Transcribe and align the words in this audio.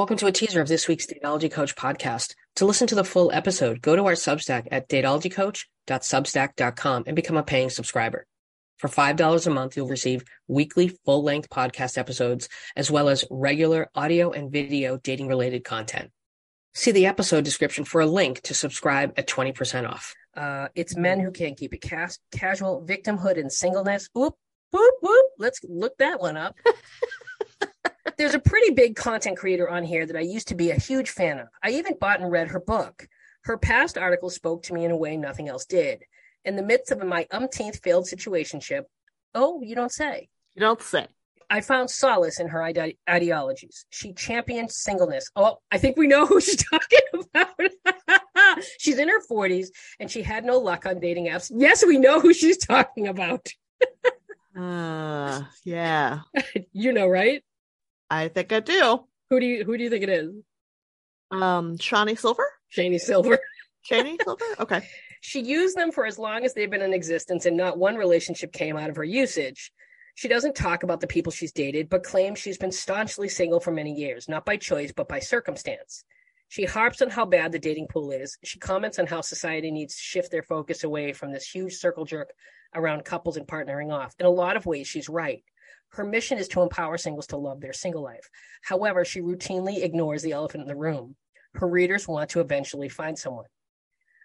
Welcome 0.00 0.16
to 0.16 0.28
a 0.28 0.32
teaser 0.32 0.62
of 0.62 0.68
this 0.68 0.88
week's 0.88 1.06
Dateology 1.06 1.52
Coach 1.52 1.76
podcast. 1.76 2.34
To 2.56 2.64
listen 2.64 2.86
to 2.86 2.94
the 2.94 3.04
full 3.04 3.30
episode, 3.32 3.82
go 3.82 3.94
to 3.94 4.06
our 4.06 4.14
Substack 4.14 4.66
at 4.70 4.88
dateologycoach.substack.com 4.88 7.04
and 7.06 7.14
become 7.14 7.36
a 7.36 7.42
paying 7.42 7.68
subscriber. 7.68 8.24
For 8.78 8.88
$5 8.88 9.46
a 9.46 9.50
month, 9.50 9.76
you'll 9.76 9.88
receive 9.88 10.24
weekly 10.48 10.88
full 11.04 11.22
length 11.22 11.50
podcast 11.50 11.98
episodes, 11.98 12.48
as 12.76 12.90
well 12.90 13.10
as 13.10 13.26
regular 13.30 13.90
audio 13.94 14.30
and 14.30 14.50
video 14.50 14.96
dating 14.96 15.28
related 15.28 15.64
content. 15.64 16.10
See 16.72 16.92
the 16.92 17.04
episode 17.04 17.44
description 17.44 17.84
for 17.84 18.00
a 18.00 18.06
link 18.06 18.40
to 18.44 18.54
subscribe 18.54 19.12
at 19.18 19.28
20% 19.28 19.86
off. 19.86 20.14
Uh, 20.34 20.68
it's 20.74 20.96
men 20.96 21.20
who 21.20 21.30
can't 21.30 21.58
keep 21.58 21.74
it 21.74 21.82
cas- 21.82 22.18
casual, 22.32 22.86
victimhood, 22.88 23.38
and 23.38 23.52
singleness. 23.52 24.08
Whoop, 24.14 24.34
whoop, 24.70 24.94
whoop. 25.02 25.26
Let's 25.38 25.60
look 25.68 25.98
that 25.98 26.22
one 26.22 26.38
up. 26.38 26.56
There's 28.20 28.34
a 28.34 28.38
pretty 28.38 28.74
big 28.74 28.96
content 28.96 29.38
creator 29.38 29.66
on 29.70 29.82
here 29.82 30.04
that 30.04 30.14
I 30.14 30.20
used 30.20 30.48
to 30.48 30.54
be 30.54 30.70
a 30.70 30.78
huge 30.78 31.08
fan 31.08 31.38
of. 31.38 31.48
I 31.64 31.70
even 31.70 31.96
bought 31.98 32.20
and 32.20 32.30
read 32.30 32.48
her 32.48 32.60
book. 32.60 33.08
Her 33.44 33.56
past 33.56 33.96
articles 33.96 34.34
spoke 34.34 34.62
to 34.64 34.74
me 34.74 34.84
in 34.84 34.90
a 34.90 34.96
way 34.96 35.16
nothing 35.16 35.48
else 35.48 35.64
did. 35.64 36.04
In 36.44 36.54
the 36.54 36.62
midst 36.62 36.92
of 36.92 37.02
my 37.02 37.26
umpteenth 37.30 37.80
failed 37.82 38.04
situationship, 38.04 38.82
oh, 39.34 39.62
you 39.62 39.74
don't 39.74 39.90
say. 39.90 40.28
You 40.54 40.60
don't 40.60 40.82
say. 40.82 41.06
I 41.48 41.62
found 41.62 41.88
solace 41.88 42.40
in 42.40 42.48
her 42.48 42.62
ide- 42.62 42.98
ideologies. 43.08 43.86
She 43.88 44.12
championed 44.12 44.70
singleness. 44.70 45.30
Oh, 45.34 45.56
I 45.70 45.78
think 45.78 45.96
we 45.96 46.06
know 46.06 46.26
who 46.26 46.42
she's 46.42 46.62
talking 46.70 47.24
about. 47.34 48.58
she's 48.78 48.98
in 48.98 49.08
her 49.08 49.22
40s 49.30 49.68
and 49.98 50.10
she 50.10 50.20
had 50.20 50.44
no 50.44 50.58
luck 50.58 50.84
on 50.84 51.00
dating 51.00 51.28
apps. 51.28 51.50
Yes, 51.54 51.82
we 51.86 51.96
know 51.96 52.20
who 52.20 52.34
she's 52.34 52.58
talking 52.58 53.08
about. 53.08 53.48
uh, 54.58 55.40
yeah. 55.64 56.18
you 56.74 56.92
know, 56.92 57.08
right? 57.08 57.42
I 58.10 58.28
think 58.28 58.52
I 58.52 58.60
do. 58.60 59.04
Who 59.30 59.40
do 59.40 59.46
you 59.46 59.64
who 59.64 59.76
do 59.76 59.84
you 59.84 59.90
think 59.90 60.02
it 60.02 60.08
is? 60.08 60.34
Um, 61.30 61.78
Shani 61.78 62.18
Silver? 62.18 62.46
Shani 62.76 62.98
Silver. 62.98 63.38
Shani 63.90 64.16
Silver? 64.22 64.44
Okay. 64.58 64.82
She 65.20 65.40
used 65.40 65.76
them 65.76 65.92
for 65.92 66.06
as 66.06 66.18
long 66.18 66.44
as 66.44 66.54
they've 66.54 66.70
been 66.70 66.82
in 66.82 66.92
existence, 66.92 67.46
and 67.46 67.56
not 67.56 67.78
one 67.78 67.96
relationship 67.96 68.52
came 68.52 68.76
out 68.76 68.90
of 68.90 68.96
her 68.96 69.04
usage. 69.04 69.70
She 70.14 70.28
doesn't 70.28 70.56
talk 70.56 70.82
about 70.82 71.00
the 71.00 71.06
people 71.06 71.30
she's 71.30 71.52
dated, 71.52 71.88
but 71.88 72.02
claims 72.02 72.38
she's 72.38 72.58
been 72.58 72.72
staunchly 72.72 73.28
single 73.28 73.60
for 73.60 73.70
many 73.70 73.92
years, 73.92 74.28
not 74.28 74.44
by 74.44 74.56
choice, 74.56 74.92
but 74.92 75.08
by 75.08 75.20
circumstance. 75.20 76.04
She 76.48 76.64
harps 76.64 77.00
on 77.00 77.10
how 77.10 77.26
bad 77.26 77.52
the 77.52 77.58
dating 77.60 77.86
pool 77.86 78.10
is. 78.10 78.36
She 78.42 78.58
comments 78.58 78.98
on 78.98 79.06
how 79.06 79.20
society 79.20 79.70
needs 79.70 79.94
to 79.94 80.02
shift 80.02 80.32
their 80.32 80.42
focus 80.42 80.82
away 80.82 81.12
from 81.12 81.32
this 81.32 81.48
huge 81.48 81.74
circle 81.74 82.04
jerk 82.04 82.32
around 82.74 83.04
couples 83.04 83.36
and 83.36 83.46
partnering 83.46 83.92
off. 83.92 84.14
In 84.18 84.26
a 84.26 84.30
lot 84.30 84.56
of 84.56 84.66
ways, 84.66 84.88
she's 84.88 85.08
right. 85.08 85.44
Her 85.90 86.04
mission 86.04 86.38
is 86.38 86.48
to 86.48 86.62
empower 86.62 86.96
singles 86.98 87.26
to 87.28 87.36
love 87.36 87.60
their 87.60 87.72
single 87.72 88.02
life. 88.02 88.30
However, 88.62 89.04
she 89.04 89.20
routinely 89.20 89.82
ignores 89.82 90.22
the 90.22 90.32
elephant 90.32 90.62
in 90.62 90.68
the 90.68 90.76
room. 90.76 91.16
Her 91.54 91.66
readers 91.66 92.06
want 92.06 92.30
to 92.30 92.40
eventually 92.40 92.88
find 92.88 93.18
someone. 93.18 93.46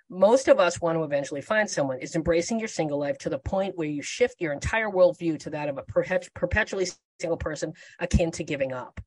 Most 0.10 0.48
of 0.48 0.60
us 0.60 0.80
want 0.80 0.98
to 0.98 1.04
eventually 1.04 1.42
find 1.42 1.68
someone 1.68 1.98
is 2.00 2.16
embracing 2.16 2.60
your 2.60 2.68
single 2.68 3.00
life 3.00 3.18
to 3.20 3.30
the 3.30 3.40
point 3.40 3.76
where 3.76 3.88
you 3.88 4.04
shift 4.04 4.40
your 4.40 4.54
entire 4.54 4.90
worldview 4.90 5.40
to 5.40 5.50
that 5.52 5.68
of 5.68 5.80
a 5.80 5.84
perpetually 5.84 6.88
single 7.20 7.38
person 7.38 7.74
akin 8.00 8.30
to 8.32 8.44
giving 8.44 8.72
up. 8.72 9.02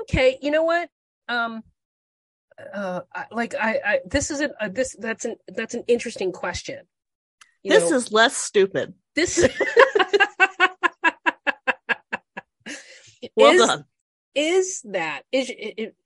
Okay, 0.00 0.38
you 0.42 0.50
know 0.50 0.64
what? 0.64 0.90
Um, 1.28 1.62
uh, 2.74 3.02
I, 3.14 3.26
like 3.30 3.54
I, 3.54 3.80
I, 3.84 4.00
this 4.04 4.30
is 4.30 4.40
a, 4.40 4.50
a 4.60 4.68
this 4.70 4.96
that's 4.98 5.24
an 5.24 5.36
that's 5.48 5.74
an 5.74 5.84
interesting 5.86 6.32
question. 6.32 6.80
You 7.62 7.70
this 7.70 7.90
know, 7.90 7.96
is 7.96 8.12
less 8.12 8.36
stupid. 8.36 8.94
This 9.14 9.36
well 13.36 13.52
is, 13.52 13.66
done. 13.66 13.84
Is 14.34 14.82
that 14.84 15.22
is 15.32 15.50
it, 15.50 15.74
it, 15.76 15.96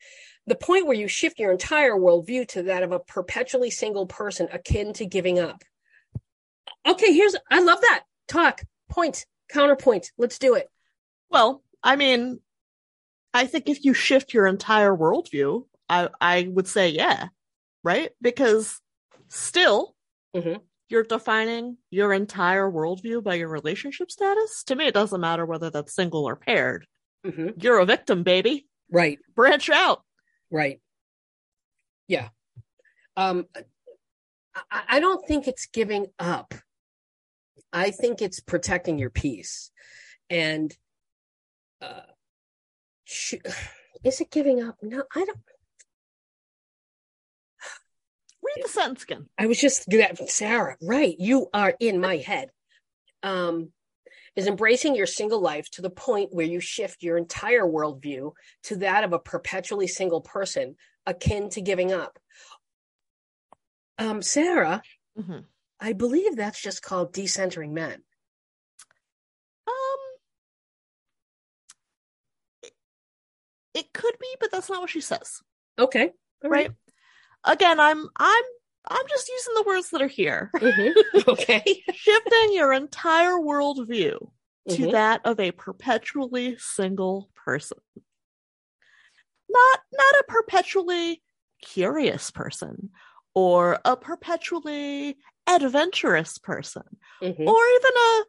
the 0.46 0.54
point 0.54 0.86
where 0.86 0.96
you 0.96 1.08
shift 1.08 1.38
your 1.38 1.52
entire 1.52 1.92
worldview 1.92 2.48
to 2.48 2.64
that 2.64 2.82
of 2.82 2.92
a 2.92 3.00
perpetually 3.00 3.70
single 3.70 4.06
person 4.06 4.48
akin 4.52 4.92
to 4.94 5.06
giving 5.06 5.38
up? 5.38 5.62
Okay, 6.86 7.12
here's 7.12 7.36
I 7.50 7.60
love 7.60 7.80
that 7.80 8.04
talk 8.28 8.62
point 8.88 9.26
counterpoint. 9.50 10.10
Let's 10.16 10.38
do 10.38 10.54
it. 10.54 10.68
Well, 11.30 11.62
I 11.82 11.96
mean, 11.96 12.40
I 13.34 13.46
think 13.46 13.68
if 13.68 13.84
you 13.84 13.94
shift 13.94 14.34
your 14.34 14.46
entire 14.46 14.94
worldview, 14.96 15.64
I 15.88 16.08
I 16.20 16.48
would 16.50 16.68
say 16.68 16.90
yeah, 16.90 17.28
right? 17.82 18.10
Because 18.20 18.80
still, 19.28 19.94
mm-hmm. 20.34 20.60
you're 20.88 21.04
defining 21.04 21.78
your 21.90 22.12
entire 22.12 22.70
worldview 22.70 23.22
by 23.22 23.34
your 23.34 23.48
relationship 23.48 24.10
status. 24.10 24.64
To 24.64 24.76
me, 24.76 24.86
it 24.86 24.94
doesn't 24.94 25.20
matter 25.20 25.46
whether 25.46 25.70
that's 25.70 25.94
single 25.94 26.28
or 26.28 26.36
paired. 26.36 26.86
Mm-hmm. 27.26 27.60
You're 27.60 27.78
a 27.78 27.86
victim, 27.86 28.22
baby. 28.22 28.66
Right. 28.90 29.18
Branch 29.34 29.68
out. 29.70 30.02
Right. 30.50 30.80
Yeah. 32.08 32.28
Um, 33.16 33.46
I, 34.70 34.82
I 34.88 35.00
don't 35.00 35.26
think 35.26 35.46
it's 35.46 35.66
giving 35.66 36.06
up. 36.18 36.54
I 37.72 37.90
think 37.90 38.20
it's 38.20 38.40
protecting 38.40 38.98
your 38.98 39.10
peace. 39.10 39.70
And 40.28 40.76
uh, 41.80 42.00
sh- 43.04 43.34
is 44.04 44.20
it 44.20 44.30
giving 44.30 44.62
up? 44.62 44.76
No, 44.82 45.04
I 45.14 45.24
don't. 45.24 45.38
Read 48.42 48.64
the 48.64 48.68
sentence 48.68 49.04
again. 49.04 49.26
I 49.38 49.46
was 49.46 49.60
just 49.60 49.88
that 49.90 50.18
with 50.18 50.30
Sarah, 50.30 50.76
right? 50.82 51.14
You 51.18 51.48
are 51.52 51.74
in 51.78 52.00
my 52.00 52.16
head. 52.16 52.48
Um, 53.22 53.70
is 54.36 54.46
embracing 54.46 54.94
your 54.94 55.06
single 55.06 55.40
life 55.40 55.70
to 55.72 55.82
the 55.82 55.90
point 55.90 56.32
where 56.32 56.46
you 56.46 56.60
shift 56.60 57.02
your 57.02 57.16
entire 57.16 57.62
worldview 57.62 58.32
to 58.64 58.76
that 58.76 59.04
of 59.04 59.12
a 59.12 59.18
perpetually 59.18 59.86
single 59.86 60.20
person, 60.20 60.76
akin 61.06 61.50
to 61.50 61.60
giving 61.60 61.92
up. 61.92 62.18
Um, 63.98 64.22
Sarah, 64.22 64.82
mm-hmm. 65.18 65.40
I 65.80 65.92
believe 65.92 66.36
that's 66.36 66.60
just 66.60 66.82
called 66.82 67.12
decentering 67.12 67.72
men. 67.72 68.02
Um, 69.66 70.20
it, 73.74 73.92
could 73.92 74.14
be, 74.20 74.28
but 74.40 74.50
that's 74.50 74.70
not 74.70 74.80
what 74.80 74.90
she 74.90 75.00
says. 75.00 75.42
Okay, 75.78 76.12
All 76.44 76.50
right. 76.50 76.68
right. 76.68 76.76
Again, 77.44 77.80
I'm 77.80 78.06
I'm 78.16 78.44
I'm 78.88 79.06
just 79.08 79.28
using 79.28 79.54
the 79.54 79.64
words 79.66 79.90
that 79.90 80.02
are 80.02 80.08
here. 80.08 80.50
Mm-hmm. 80.60 81.30
Okay. 81.30 81.82
Shifting 81.94 82.52
your 82.52 82.72
entire 82.72 83.32
worldview 83.32 84.18
to 84.68 84.76
mm-hmm. 84.76 84.90
that 84.90 85.20
of 85.24 85.40
a 85.40 85.52
perpetually 85.52 86.56
single 86.58 87.30
person. 87.34 87.78
Not 89.48 89.80
not 89.92 90.14
a 90.20 90.24
perpetually 90.28 91.22
curious 91.62 92.30
person 92.30 92.90
or 93.34 93.78
a 93.84 93.96
perpetually 93.96 95.16
adventurous 95.46 96.38
person 96.38 96.84
mm-hmm. 97.22 97.48
or 97.48 97.64
even 97.66 97.92
a 97.96 98.22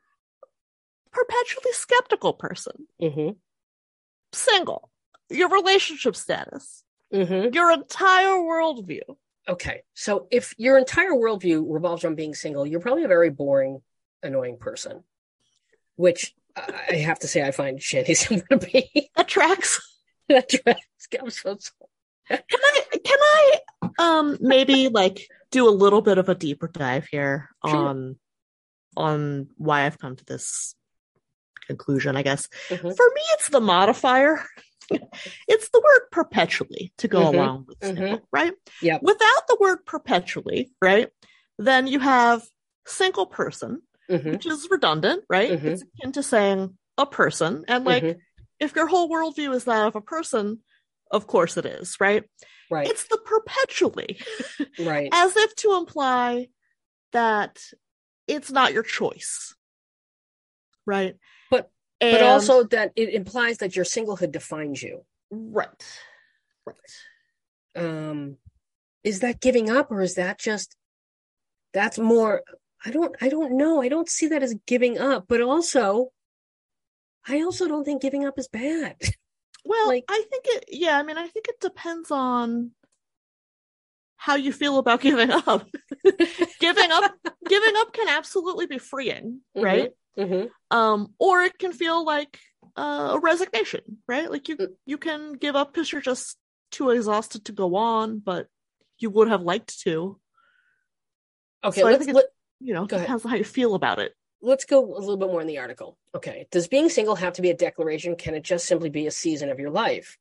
perpetually 1.12 1.74
skeptical 1.74 2.34
person. 2.34 2.88
Mm-hmm. 3.02 3.30
Single. 4.34 4.90
Your 5.30 5.50
relationship 5.50 6.16
status. 6.16 6.84
Mm-hmm. 7.14 7.54
Your 7.54 7.72
entire 7.72 8.38
worldview 8.38 9.02
okay, 9.48 9.84
so 9.94 10.28
if 10.32 10.54
your 10.58 10.78
entire 10.78 11.12
worldview 11.12 11.64
revolves 11.68 12.06
on 12.06 12.16
being 12.16 12.34
single, 12.34 12.66
you're 12.66 12.80
probably 12.80 13.04
a 13.04 13.10
very 13.10 13.30
boring, 13.30 13.82
annoying 14.24 14.58
person, 14.58 15.04
which 15.96 16.34
I 16.56 16.96
have 16.98 17.20
to 17.20 17.28
say 17.28 17.42
I 17.42 17.52
find 17.52 17.80
Shani 17.80 18.16
Silver 18.16 18.46
to 18.52 18.58
be. 18.58 19.10
That 19.16 19.28
tracks. 19.28 19.80
that 20.30 20.50
tracks. 20.50 21.08
I'm 21.20 21.30
so 21.30 21.58
sorry. 21.60 22.44
Can 22.50 22.60
I 22.64 22.82
can 23.04 23.20
I 23.20 23.60
um 24.00 24.38
maybe 24.40 24.88
like 24.88 25.28
do 25.52 25.68
a 25.68 25.72
little 25.72 26.02
bit 26.02 26.18
of 26.18 26.30
a 26.30 26.36
deeper 26.36 26.70
dive 26.70 27.08
here 27.12 27.50
sure. 27.66 27.76
on 27.76 28.16
on 28.96 29.48
why 29.58 29.86
I've 29.86 30.00
come 30.00 30.16
to 30.16 30.26
this 30.26 30.76
conclusion, 31.68 32.16
I 32.16 32.22
guess. 32.22 32.48
Mm-hmm. 32.70 32.90
For 32.90 33.12
me 33.14 33.22
it's 33.34 33.50
the 33.50 33.60
modifier 33.60 34.46
it's 35.48 35.70
the 35.70 35.80
word 35.84 36.10
perpetually 36.12 36.94
to 36.98 37.08
go 37.08 37.22
Mhm, 37.22 37.34
along 37.34 37.66
with 37.68 37.80
mhm. 37.80 37.96
single, 37.96 38.28
right? 38.32 38.54
Yep. 38.82 39.02
Without 39.04 39.48
the 39.48 39.58
word 39.60 39.86
perpetually, 39.86 40.72
right? 40.82 41.10
Then 41.58 41.88
you 41.88 42.00
have 42.00 42.44
single 42.86 43.26
person, 43.28 43.82
Mhm. 44.10 44.32
which 44.32 44.46
is 44.46 44.68
redundant, 44.72 45.24
right? 45.30 45.52
Mhm. 45.52 45.64
It's 45.66 45.84
akin 45.84 46.12
to 46.14 46.24
saying 46.24 46.78
a 46.98 47.06
person. 47.06 47.64
And 47.68 47.86
like, 47.86 48.04
Mhm. 48.04 48.20
if 48.60 48.76
your 48.76 48.88
whole 48.88 49.10
worldview 49.10 49.54
is 49.54 49.66
that 49.66 49.88
of 49.88 49.96
a 49.96 50.02
person, 50.02 50.64
of 51.12 51.28
course 51.28 51.58
it 51.58 51.66
is, 51.66 51.98
right? 52.00 52.24
Right. 52.70 52.88
It's 52.88 53.06
the 53.08 53.18
perpetually, 53.18 54.20
right. 54.80 55.10
as 55.12 55.36
if 55.38 55.56
to 55.58 55.74
imply 55.76 56.50
that 57.12 57.62
it's 58.28 58.50
not 58.52 58.74
your 58.74 58.84
choice, 58.84 59.54
right? 60.86 61.18
But- 61.50 61.70
and, 62.02 62.12
but 62.18 62.22
also 62.24 62.64
that 62.66 62.92
it 62.96 63.10
implies 63.14 63.58
that 63.60 63.76
your 63.76 63.86
singlehood 63.86 64.32
defines 64.32 64.82
you. 64.84 65.06
right, 65.32 65.86
right. 66.66 66.76
Um, 67.76 68.38
is 69.04 69.22
that 69.22 69.40
giving 69.40 69.70
up 69.70 69.92
or 69.92 70.02
is 70.02 70.16
that 70.16 70.38
just 70.40 70.76
that's 71.74 71.98
more 71.98 72.42
I 72.86 72.92
don't 72.92 73.16
I 73.22 73.30
don't 73.30 73.56
know. 73.58 73.82
I 73.82 73.88
don't 73.88 74.10
see 74.10 74.28
that 74.28 74.44
as 74.44 74.56
giving 74.68 74.98
up, 74.98 75.26
but 75.28 75.42
also 75.42 76.10
I 77.28 77.42
also 77.44 77.68
don't 77.68 77.84
think 77.86 78.02
giving 78.02 78.26
up 78.26 78.38
is 78.40 78.48
bad. 78.48 78.96
Well, 79.64 79.88
Like- 79.90 80.06
I 80.10 80.24
think 80.28 80.46
it. 80.48 80.66
Yeah, 80.70 80.98
I 80.98 81.04
mean, 81.04 81.18
I 81.20 81.28
think 81.28 81.46
it 81.48 81.60
depends 81.60 82.10
on 82.10 82.72
how 84.16 84.34
you 84.36 84.52
feel 84.52 84.80
about 84.80 85.02
giving 85.08 85.30
up. 85.30 85.68
giving 86.60 86.92
up, 86.92 87.12
giving 87.48 87.74
up 87.78 87.94
can 87.94 88.10
absolutely 88.10 88.66
be 88.66 88.80
freeing, 88.80 89.42
Mhm. 89.56 89.64
right? 89.64 89.92
Hmm 90.18 90.46
Um, 90.70 91.14
or 91.20 91.42
it 91.42 91.58
can 91.58 91.74
feel 91.74 92.06
like 92.06 92.40
uh, 92.78 93.12
a 93.16 93.20
resignation, 93.20 93.82
right? 94.08 94.30
Like 94.30 94.48
you, 94.50 94.58
Mm. 94.58 94.76
you 94.86 94.98
can 94.98 95.34
give 95.34 95.56
up 95.56 95.74
because 95.74 95.92
you're 95.92 96.02
just 96.02 96.38
too 96.72 96.90
exhausted 96.92 97.46
to 97.46 97.52
go 97.52 97.76
on, 97.76 98.20
but 98.20 98.48
you 98.98 99.10
would 99.10 99.28
have 99.28 99.42
liked 99.42 99.80
to. 99.82 100.20
Okay, 101.64 101.82
So 101.82 101.88
I 101.88 101.98
think 101.98 102.14
let, 102.14 102.26
You 102.60 102.74
know, 102.74 102.86
depends 102.86 103.26
on 103.26 103.32
how 103.32 103.38
you 103.38 103.44
feel 103.44 103.76
about 103.76 104.00
it. 104.00 104.14
let's 104.42 104.66
go 104.66 104.84
a 104.84 105.00
little 105.00 105.18
bit 105.18 105.30
more 105.30 105.42
in 105.42 105.48
the 105.48 105.60
article. 105.60 105.98
Okay. 106.16 106.48
Does 106.52 106.68
being 106.68 106.90
single 106.90 107.16
have 107.16 107.34
to 107.34 107.42
be 107.42 107.50
a 107.50 107.56
declaration? 107.56 108.16
Can 108.16 108.34
it 108.36 108.44
just 108.44 108.66
simply 108.66 108.90
be 108.90 109.08
a 109.08 109.12
season 109.12 109.50
of 109.50 109.60
your 109.60 109.70
life? 109.70 110.18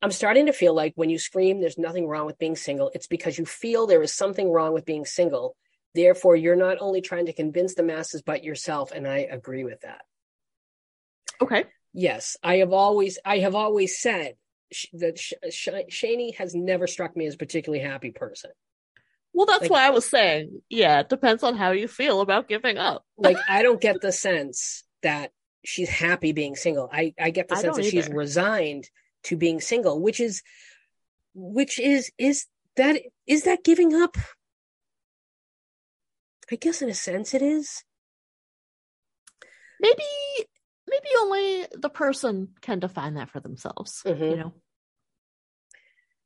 I'm 0.00 0.10
starting 0.10 0.46
to 0.46 0.52
feel 0.52 0.74
like 0.74 0.92
when 0.96 1.10
you 1.10 1.18
scream 1.18 1.60
there's 1.60 1.78
nothing 1.78 2.06
wrong 2.06 2.26
with 2.26 2.38
being 2.38 2.56
single, 2.56 2.90
it's 2.94 3.06
because 3.06 3.38
you 3.38 3.46
feel 3.46 3.86
there 3.86 4.02
is 4.02 4.12
something 4.12 4.50
wrong 4.50 4.72
with 4.74 4.84
being 4.84 5.04
single. 5.06 5.56
Therefore, 5.94 6.36
you're 6.36 6.56
not 6.56 6.78
only 6.80 7.00
trying 7.00 7.26
to 7.26 7.32
convince 7.32 7.74
the 7.74 7.82
masses, 7.82 8.22
but 8.22 8.42
yourself. 8.44 8.92
And 8.92 9.06
I 9.06 9.18
agree 9.18 9.64
with 9.64 9.80
that. 9.82 10.02
Okay. 11.40 11.64
Yes, 11.92 12.36
I 12.42 12.56
have 12.56 12.72
always, 12.72 13.18
I 13.24 13.38
have 13.38 13.54
always 13.54 14.00
said 14.00 14.34
sh- 14.72 14.86
that 14.94 15.18
sh- 15.18 15.32
sh- 15.50 15.68
Shani 15.90 16.34
has 16.36 16.54
never 16.54 16.86
struck 16.88 17.16
me 17.16 17.26
as 17.26 17.34
a 17.34 17.38
particularly 17.38 17.84
happy 17.84 18.10
person. 18.10 18.50
Well, 19.32 19.46
that's 19.46 19.62
Like- 19.62 19.70
why 19.70 19.86
I 19.86 19.90
was 19.90 20.04
saying, 20.04 20.62
yeah, 20.68 21.00
it 21.00 21.08
depends 21.08 21.42
on 21.42 21.56
how 21.56 21.70
you 21.72 21.86
feel 21.88 22.20
about 22.20 22.48
giving 22.48 22.78
up. 22.78 23.04
like 23.16 23.36
I 23.48 23.62
don't 23.62 23.80
get 23.80 24.00
the 24.00 24.12
sense 24.12 24.84
that 25.02 25.30
she's 25.64 25.88
happy 25.88 26.32
being 26.32 26.56
single. 26.56 26.88
I 26.92 27.14
I 27.18 27.30
get 27.30 27.48
the 27.48 27.56
I 27.56 27.60
sense 27.60 27.76
that 27.76 27.84
she's 27.84 28.08
resigned 28.08 28.88
to 29.24 29.36
being 29.36 29.60
single, 29.60 30.00
which 30.00 30.20
is 30.20 30.42
which 31.34 31.78
is 31.78 32.10
is 32.18 32.46
that 32.76 33.00
is 33.26 33.44
that 33.44 33.64
giving 33.64 33.94
up? 33.94 34.16
I 36.50 36.56
guess 36.56 36.82
in 36.82 36.88
a 36.88 36.94
sense 36.94 37.34
it 37.34 37.42
is. 37.42 37.84
Maybe, 39.80 40.04
maybe 40.88 41.08
only 41.18 41.66
the 41.72 41.90
person 41.90 42.54
can 42.60 42.78
define 42.78 43.14
that 43.14 43.30
for 43.30 43.40
themselves. 43.40 44.02
You 44.04 44.14
Mhm. 44.14 44.38
know, 44.38 44.54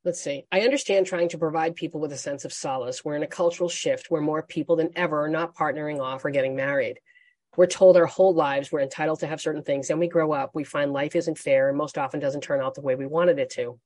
Let's 0.05 0.20
see. 0.20 0.47
I 0.50 0.61
understand 0.61 1.06
trying 1.06 1.29
to 1.31 1.38
provide 1.38 1.75
people 1.75 2.00
with 2.00 2.12
a 2.12 2.17
sense 2.17 2.44
of 2.44 2.53
solace. 2.53 3.05
We're 3.05 3.17
in 3.17 3.25
a 3.25 3.26
cultural 3.26 3.69
shift 3.69 4.11
where 4.11 4.23
more 4.23 4.43
people 4.43 4.76
than 4.76 4.91
ever 4.97 5.25
are 5.25 5.29
not 5.29 5.55
partnering 5.55 6.00
off 6.00 6.25
or 6.25 6.31
getting 6.31 6.55
married. 6.55 7.00
We're 7.56 7.67
told 7.67 7.97
our 7.97 8.06
whole 8.06 8.32
lives 8.32 8.71
we're 8.71 8.81
entitled 8.81 9.21
to 9.21 9.26
have 9.26 9.41
certain 9.41 9.64
things. 9.64 9.88
Then 9.88 9.99
we 9.99 10.09
grow 10.09 10.32
up, 10.32 10.55
we 10.55 10.64
find 10.64 10.93
life 10.93 11.17
isn't 11.17 11.37
fair 11.37 11.69
and 11.69 11.76
most 11.76 11.99
often 11.99 12.21
doesn't 12.21 12.43
turn 12.43 12.62
out 12.62 12.75
the 12.75 12.81
way 12.81 12.94
we 12.94 13.06
wanted 13.06 13.38
it 13.38 13.50
to. 13.50 13.81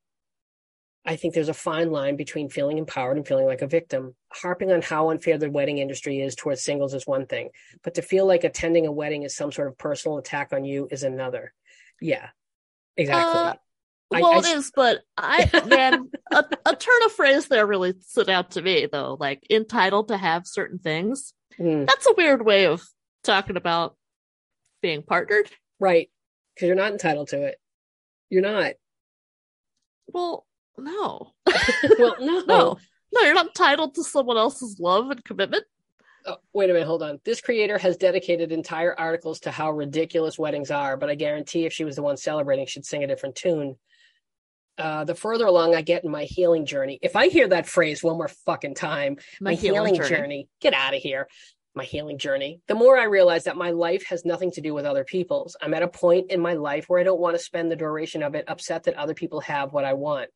I 1.05 1.17
think 1.17 1.35
there's 1.35 1.49
a 1.49 1.55
fine 1.55 1.91
line 1.91 2.17
between 2.17 2.49
feeling 2.49 2.79
empowered 2.79 3.17
and 3.17 3.27
feeling 3.27 3.47
like 3.47 3.63
a 3.63 3.67
victim. 3.67 4.15
Harping 4.33 4.71
on 4.71 4.83
how 4.83 5.11
unfair 5.11 5.37
the 5.37 5.51
wedding 5.51 5.79
industry 5.79 6.21
is 6.21 6.37
towards 6.37 6.63
singles 6.63 6.95
is 6.95 7.07
one 7.07 7.27
thing, 7.27 7.51
but 7.83 7.95
to 7.95 8.03
feel 8.03 8.25
like 8.27 8.45
attending 8.45 8.87
a 8.87 8.93
wedding 8.93 9.25
is 9.25 9.35
some 9.35 9.51
sort 9.51 9.67
of 9.69 9.77
personal 9.79 10.19
attack 10.19 10.53
on 10.53 10.65
you 10.65 10.87
is 10.91 11.03
another. 11.03 11.53
Yeah, 12.01 12.29
exactly. 12.97 13.41
Uh, 13.41 13.55
I- 14.15 14.21
well, 14.21 14.27
I 14.35 14.39
it 14.41 14.45
is, 14.59 14.71
but 14.77 15.01
I 15.17 15.49
man, 15.67 16.11
a, 16.31 16.45
a 16.67 16.77
turn 16.77 17.03
of 17.07 17.13
phrase 17.13 17.49
there 17.49 17.67
really 17.67 17.95
stood 18.01 18.29
out 18.29 18.51
to 18.53 18.63
me 18.63 18.87
though. 18.91 19.17
Like 19.19 19.47
entitled 19.51 20.09
to 20.09 20.17
have 20.19 20.47
certain 20.47 20.79
things. 20.79 21.33
Mm, 21.59 21.87
That's 21.87 22.07
a 22.07 22.13
weird 22.17 22.45
way 22.45 22.67
of 22.67 22.83
talking 23.25 23.57
about 23.57 23.97
being 24.83 25.03
partnered. 25.03 25.49
right. 25.81 26.11
Because 26.55 26.67
you're 26.67 26.77
not 26.77 26.93
entitled 26.93 27.29
to 27.29 27.43
it. 27.45 27.57
You're 28.29 28.43
not. 28.43 28.73
Well, 30.09 30.45
no, 30.79 31.33
well, 31.99 32.17
no. 32.21 32.45
no, 32.47 32.79
no, 33.13 33.21
you're 33.23 33.35
not 33.35 33.47
entitled 33.49 33.95
to 33.95 34.05
someone 34.05 34.37
else's 34.37 34.79
love 34.81 35.11
and 35.11 35.25
commitment. 35.25 35.65
Oh, 36.25 36.37
wait 36.53 36.71
a 36.71 36.73
minute, 36.73 36.87
hold 36.87 37.03
on. 37.03 37.19
This 37.25 37.41
creator 37.41 37.79
has 37.79 37.97
dedicated 37.97 38.53
entire 38.53 38.99
articles 38.99 39.41
to 39.41 39.51
how 39.51 39.73
ridiculous 39.73 40.39
weddings 40.39 40.71
are, 40.71 40.97
but 40.97 41.11
I 41.11 41.15
guarantee 41.17 41.67
if 41.67 41.73
she 41.73 41.85
was 41.85 41.97
the 41.97 42.03
one 42.03 42.17
celebrating, 42.17 42.67
she'd 42.67 42.87
sing 42.87 43.03
a 43.03 43.09
different 43.09 43.35
tune. 43.35 43.77
Uh, 44.79 45.05
the 45.05 45.15
further 45.15 45.47
along 45.47 45.75
I 45.75 45.83
get 45.83 46.05
in 46.05 46.11
my 46.11 46.25
healing 46.25 46.65
journey, 46.65 46.99
if 47.03 47.17
I 47.17 47.29
hear 47.29 47.49
that 47.49 47.67
phrase 47.67 48.03
one 48.03 48.17
more 48.17 48.29
fucking 48.47 48.75
time, 48.75 49.17
My, 49.41 49.55
healing, 49.55 49.97
journey. 49.97 50.49
get 50.61 50.75
out 50.75 50.95
of 50.95 51.03
here. 51.03 51.29
My 51.75 51.85
healing 51.85 52.19
journey. 52.19 52.61
The 52.69 52.75
more 52.75 52.99
I 52.99 53.05
realize 53.05 53.45
that 53.45 53.57
my 53.57 53.71
life 53.71 54.05
has 54.07 54.25
nothing 54.25 54.51
to 54.53 54.61
do 54.61 54.75
with 54.75 54.85
other 54.85 55.05
people's. 55.05 55.57
I'm 55.61 55.75
at 55.75 55.83
a 55.83 55.89
point 55.89 56.31
in 56.31 56.41
my 56.41 56.55
life 56.55 56.89
where 56.89 57.01
I 57.01 57.03
don't 57.03 57.21
want 57.21 57.37
to 57.37 57.43
spend 57.43 57.71
the 57.71 57.77
duration 57.77 58.23
of 58.23 58.35
it 58.35 58.45
upset 58.49 58.85
that 58.85 58.97
other 58.97 59.15
people 59.15 59.41
have 59.41 59.73
what 59.73 59.85
I 59.85 59.95
want. 59.95 60.31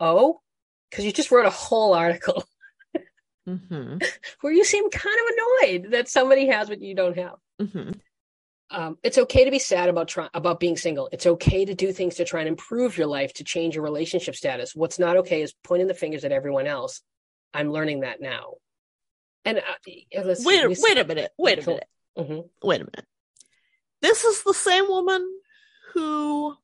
Oh, 0.00 0.40
because 0.90 1.04
you 1.04 1.12
just 1.12 1.30
wrote 1.30 1.46
a 1.46 1.50
whole 1.50 1.94
article 1.94 2.44
hmm 3.46 3.98
where 4.40 4.52
you 4.52 4.64
seem 4.64 4.90
kind 4.90 5.16
of 5.20 5.36
annoyed 5.36 5.90
that 5.92 6.08
somebody 6.08 6.46
has 6.46 6.68
what 6.68 6.80
you 6.80 6.94
don't 6.94 7.16
have. 7.18 7.36
hmm 7.60 7.92
Um, 8.70 8.98
it's 9.02 9.18
okay 9.18 9.44
to 9.44 9.50
be 9.50 9.58
sad 9.58 9.88
about 9.88 10.08
try- 10.08 10.30
about 10.34 10.58
being 10.60 10.76
single. 10.76 11.08
It's 11.12 11.26
okay 11.26 11.64
to 11.64 11.74
do 11.74 11.92
things 11.92 12.16
to 12.16 12.24
try 12.24 12.40
and 12.40 12.48
improve 12.48 12.96
your 12.96 13.06
life 13.06 13.32
to 13.34 13.44
change 13.44 13.74
your 13.74 13.84
relationship 13.84 14.34
status. 14.34 14.74
What's 14.74 14.98
not 14.98 15.16
okay 15.18 15.42
is 15.42 15.54
pointing 15.62 15.86
the 15.88 15.94
fingers 15.94 16.24
at 16.24 16.32
everyone 16.32 16.66
else. 16.66 17.02
I'm 17.52 17.70
learning 17.70 18.00
that 18.00 18.20
now. 18.20 18.54
And 19.44 19.58
uh, 19.58 19.62
let's 20.24 20.42
see, 20.42 20.66
Wait, 20.66 20.78
wait 20.82 20.98
a 20.98 21.04
minute. 21.04 21.30
Wait 21.38 21.58
a 21.58 21.66
minute. 21.66 21.86
Mhm. 22.18 22.48
Wait 22.62 22.80
a 22.80 22.84
minute. 22.84 23.06
This 24.00 24.24
is 24.24 24.42
the 24.42 24.54
same 24.54 24.88
woman 24.88 25.22
who 25.92 26.56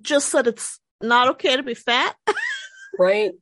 just 0.00 0.30
said 0.30 0.46
it's 0.46 0.80
not 1.02 1.28
okay 1.30 1.56
to 1.56 1.62
be 1.62 1.74
fat. 1.74 2.14
right, 2.98 3.32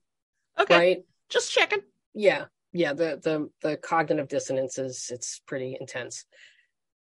Okay, 0.59 0.77
right, 0.77 0.99
just 1.29 1.53
checking. 1.53 1.81
yeah, 2.15 2.47
yeah. 2.73 2.93
The 2.93 3.21
the 3.23 3.51
the 3.63 3.77
cognitive 3.77 4.29
dissonance 4.29 4.79
is 4.79 5.11
it's 5.13 5.41
pretty 5.47 5.77
intense. 5.81 6.25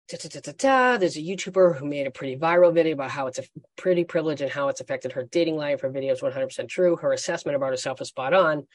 Da-da-da-da-da. 0.10 0.98
There's 0.98 1.18
a 1.18 1.22
YouTuber 1.22 1.78
who 1.78 1.86
made 1.86 2.08
a 2.08 2.12
pretty 2.12 2.38
viral 2.38 2.74
video 2.74 2.94
about 2.94 3.12
how 3.12 3.28
it's 3.28 3.40
a 3.40 3.44
pretty 3.76 4.06
privilege 4.06 4.40
and 4.40 4.50
how 4.50 4.70
it's 4.70 4.80
affected 4.80 5.12
her 5.12 5.24
dating 5.24 5.58
life. 5.58 5.82
Her 5.82 5.90
video 5.90 6.14
is 6.14 6.22
100% 6.22 6.70
true. 6.70 6.96
Her 6.96 7.12
assessment 7.12 7.58
about 7.58 7.72
herself 7.72 8.00
is 8.00 8.08
spot 8.08 8.34
on. 8.34 8.66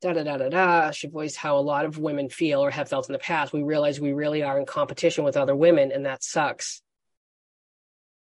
Da 0.00 0.12
da 0.12 0.22
da 0.22 0.36
da 0.36 0.48
da. 0.48 0.90
She 0.92 1.08
voiced 1.08 1.36
how 1.36 1.58
a 1.58 1.60
lot 1.60 1.86
of 1.86 1.98
women 1.98 2.28
feel 2.28 2.60
or 2.64 2.70
have 2.70 2.88
felt 2.88 3.08
in 3.08 3.12
the 3.14 3.18
past. 3.18 3.52
We 3.52 3.64
realize 3.64 4.00
we 4.00 4.12
really 4.12 4.44
are 4.44 4.60
in 4.60 4.64
competition 4.64 5.24
with 5.24 5.36
other 5.36 5.56
women, 5.56 5.90
and 5.90 6.06
that 6.06 6.22
sucks. 6.22 6.82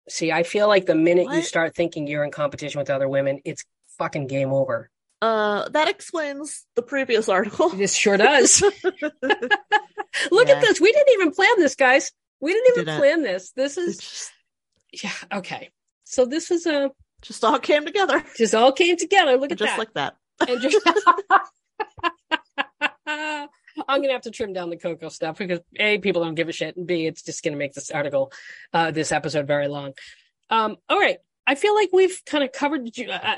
See, 0.09 0.31
I 0.31 0.43
feel 0.43 0.67
like 0.67 0.85
the 0.85 0.95
minute 0.95 1.27
you 1.31 1.41
start 1.41 1.75
thinking 1.75 2.07
you're 2.07 2.23
in 2.23 2.31
competition 2.31 2.79
with 2.79 2.89
other 2.89 3.07
women, 3.07 3.39
it's 3.45 3.63
fucking 3.97 4.27
game 4.27 4.51
over. 4.51 4.89
Uh, 5.21 5.69
that 5.69 5.87
explains 5.87 6.65
the 6.75 6.81
previous 6.81 7.29
article. 7.29 7.69
This 7.69 7.93
sure 7.95 8.17
does. 8.17 8.61
Look 8.91 10.47
Yeah. 10.47 10.55
at 10.55 10.61
this. 10.61 10.81
We 10.81 10.91
didn't 10.91 11.13
even 11.13 11.31
plan 11.31 11.53
this, 11.57 11.75
guys. 11.75 12.11
We 12.41 12.51
didn't 12.51 12.73
even 12.73 12.85
Didn't. 12.85 12.99
plan 12.99 13.21
this. 13.21 13.51
This 13.51 13.77
is 13.77 13.97
just, 13.99 14.31
yeah, 15.03 15.37
okay. 15.39 15.71
So 16.03 16.25
this 16.25 16.51
is 16.51 16.65
a 16.65 16.91
just 17.21 17.43
all 17.45 17.57
came 17.59 17.85
together, 17.85 18.21
just 18.35 18.53
all 18.53 18.73
came 18.73 18.97
together. 18.97 19.37
Look 19.37 19.53
at 19.53 19.57
just 19.57 19.77
that. 19.77 19.77
Just 19.77 19.77
like 19.79 19.93
that. 19.93 20.49
and 20.49 20.61
just 20.61 20.77
I'm 23.87 24.01
gonna 24.01 24.13
have 24.13 24.21
to 24.23 24.31
trim 24.31 24.53
down 24.53 24.69
the 24.69 24.77
cocoa 24.77 25.09
stuff 25.09 25.37
because 25.37 25.59
A, 25.77 25.97
people 25.99 26.23
don't 26.23 26.35
give 26.35 26.49
a 26.49 26.51
shit, 26.51 26.77
and 26.77 26.87
B, 26.87 27.07
it's 27.07 27.23
just 27.23 27.43
gonna 27.43 27.57
make 27.57 27.73
this 27.73 27.91
article, 27.91 28.31
uh, 28.73 28.91
this 28.91 29.11
episode 29.11 29.47
very 29.47 29.67
long. 29.67 29.93
Um, 30.49 30.77
all 30.89 30.99
right. 30.99 31.17
I 31.45 31.55
feel 31.55 31.75
like 31.75 31.89
we've 31.91 32.21
kind 32.25 32.43
of 32.43 32.51
covered 32.51 32.87
uh, 33.09 33.35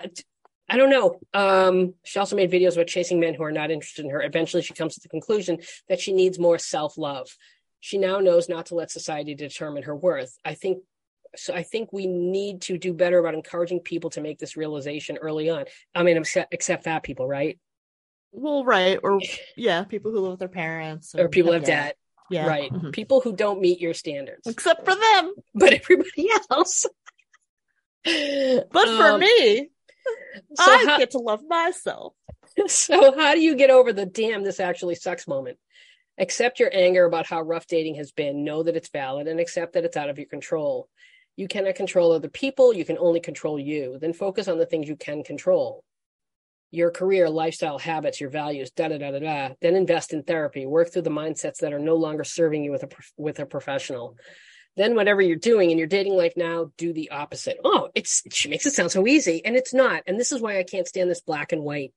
I 0.68 0.78
don't 0.78 0.90
know. 0.90 1.20
Um, 1.34 1.94
she 2.04 2.20
also 2.20 2.36
made 2.36 2.52
videos 2.52 2.74
about 2.74 2.88
chasing 2.88 3.20
men 3.20 3.36
who 3.36 3.44
are 3.44 3.52
not 3.52 3.72
interested 3.72 4.06
in 4.06 4.12
her. 4.12 4.22
Eventually, 4.22 4.64
she 4.64 4.74
comes 4.74 4.96
to 4.96 5.02
the 5.02 5.10
conclusion 5.10 5.60
that 5.90 6.00
she 6.00 6.12
needs 6.12 6.40
more 6.40 6.58
self 6.58 6.98
love. 6.98 7.28
She 7.80 7.98
now 7.98 8.20
knows 8.20 8.50
not 8.50 8.68
to 8.68 8.76
let 8.76 8.90
society 8.90 9.36
determine 9.36 9.84
her 9.84 9.96
worth. 9.96 10.38
I 10.44 10.56
think 10.56 10.80
so. 11.36 11.54
I 11.54 11.62
think 11.62 11.94
we 11.94 12.08
need 12.08 12.62
to 12.64 12.78
do 12.78 12.94
better 12.94 13.20
about 13.20 13.36
encouraging 13.36 13.82
people 13.82 14.10
to 14.12 14.22
make 14.22 14.40
this 14.40 14.58
realization 14.58 15.18
early 15.18 15.50
on. 15.50 15.66
I 15.94 16.02
mean, 16.02 16.24
except 16.52 16.84
fat 16.84 17.04
people, 17.04 17.28
right? 17.28 17.60
Well, 18.38 18.66
right, 18.66 19.00
or 19.02 19.20
yeah, 19.56 19.84
people 19.86 20.12
who 20.12 20.20
live 20.20 20.32
with 20.32 20.40
their 20.40 20.48
parents, 20.50 21.16
Or 21.16 21.22
and 21.22 21.32
people 21.32 21.54
have 21.54 21.64
debt, 21.64 21.96
Yeah, 22.30 22.46
right? 22.48 22.72
mhm. 22.72 22.92
People 22.92 23.22
who 23.22 23.34
don't 23.34 23.62
meet 23.62 23.80
your 23.80 23.94
standards, 23.94 24.46
Except 24.46 24.84
for 24.86 24.94
them, 24.96 25.34
but 25.54 25.74
everybody 25.74 26.30
else. 26.52 26.86
but 28.04 28.70
for 28.72 29.12
Um, 29.12 29.20
me, 29.22 29.70
so 30.54 30.72
I 30.72 30.84
how- 30.86 30.98
get 30.98 31.12
to 31.12 31.18
love 31.20 31.42
myself. 31.48 32.14
So, 32.68 33.14
how 33.18 33.34
do 33.34 33.42
you 33.42 33.56
get 33.56 33.70
over 33.70 33.92
the 33.92 34.06
damn 34.06 34.44
this 34.44 34.60
actually 34.62 34.96
sucks 34.96 35.28
moment? 35.28 35.58
Accept 36.18 36.58
your 36.60 36.70
anger 36.74 37.04
about 37.04 37.26
how 37.26 37.42
rough 37.42 37.68
dating 37.68 37.96
has 37.96 38.14
been, 38.14 38.46
know 38.46 38.64
that 38.64 38.78
it's 38.78 38.88
valid, 38.90 39.28
and 39.28 39.40
accept 39.42 39.74
that 39.74 39.84
it's 39.84 39.98
out 39.98 40.10
of 40.10 40.18
your 40.18 40.28
control. 40.28 40.88
You 41.36 41.50
cannot 41.50 41.76
control 41.76 42.14
other 42.14 42.30
people, 42.30 42.74
you 42.74 42.86
can 42.86 42.98
only 42.98 43.20
control 43.20 43.60
you. 43.60 43.98
Then 44.00 44.14
focus 44.14 44.48
on 44.48 44.58
the 44.58 44.66
things 44.66 44.88
you 44.88 44.96
can 44.96 45.24
control 45.24 45.84
your 46.72 46.92
career, 46.92 47.30
lifestyle, 47.30 47.78
habits, 47.80 48.20
your 48.20 48.30
values, 48.30 48.72
da 48.72 48.88
da 48.90 48.98
da 48.98 49.12
da 49.12 49.20
da. 49.20 49.50
Then 49.62 49.76
invest 49.76 50.14
in 50.14 50.24
therapy, 50.24 50.66
work 50.66 50.92
through 50.92 51.04
the 51.04 51.10
mindsets 51.10 51.58
that 51.60 51.74
are 51.74 51.80
no 51.80 51.96
longer 51.96 52.24
serving 52.24 52.64
you 52.64 52.72
with 52.72 52.84
a, 52.84 52.90
with 53.18 53.40
a 53.40 53.46
professional. 53.46 54.18
then 54.76 54.96
whatever 54.96 55.22
you're 55.22 55.38
doing 55.38 55.72
in 55.72 55.78
your 55.78 55.88
dating 55.88 56.16
life 56.18 56.34
now, 56.36 56.72
do 56.78 56.92
the 56.92 57.12
opposite. 57.12 57.58
Oh, 57.64 57.90
it's 57.96 58.24
she 58.32 58.50
makes 58.50 58.66
it 58.66 58.74
sound 58.74 58.92
so 58.92 59.08
easy, 59.08 59.44
and 59.46 59.56
it's 59.56 59.74
not. 59.74 60.04
And 60.06 60.20
this 60.20 60.32
is 60.34 60.42
why 60.42 60.60
I 60.60 60.64
can't 60.64 60.88
stand 60.88 61.10
this 61.10 61.22
black 61.22 61.54
and 61.54 61.64
white 61.64 61.94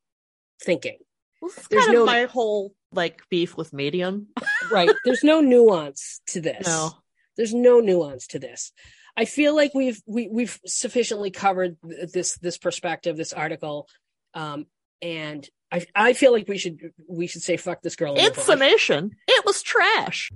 thinking. 0.62 0.98
Well, 1.40 1.50
There's 1.70 1.84
kind 1.84 1.94
no- 1.96 2.02
of 2.02 2.06
my 2.06 2.25
whole 2.25 2.72
like 2.92 3.20
beef 3.30 3.56
with 3.56 3.72
medium. 3.72 4.28
Right? 4.70 4.90
There's 5.04 5.25
no 5.25 5.40
nuance 5.40 6.20
to 6.28 6.40
this. 6.42 6.66
No. 6.66 6.90
There's 7.37 7.54
no 7.54 7.80
nuance 7.80 8.26
to 8.28 8.38
this. 8.38 8.72
I 9.16 9.25
feel 9.25 9.56
like 9.56 9.72
we've 9.75 10.00
we, 10.06 10.28
we've 10.28 10.60
sufficiently 10.66 11.30
covered 11.30 11.76
this 11.82 12.37
this 12.38 12.58
perspective, 12.58 13.16
this 13.16 13.32
article, 13.32 13.88
um, 14.35 14.66
and 15.02 15.49
I 15.70 15.87
I 15.94 16.12
feel 16.12 16.32
like 16.32 16.49
we 16.49 16.58
should 16.58 16.92
we 17.08 17.26
should 17.26 17.42
say 17.42 17.56
fuck 17.56 17.82
this 17.82 17.97
girl. 17.97 18.14
move 18.14 18.44
summation, 18.44 19.12
it 19.26 19.44
was 19.44 19.62
trash. 19.62 20.30